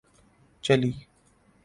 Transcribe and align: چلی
چلی 0.61 1.07